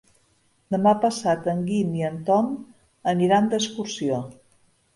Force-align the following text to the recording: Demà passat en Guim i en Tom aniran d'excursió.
Demà 0.75 0.93
passat 1.03 1.49
en 1.53 1.61
Guim 1.67 1.93
i 1.99 2.03
en 2.09 2.17
Tom 2.31 2.49
aniran 3.15 3.53
d'excursió. 3.55 4.21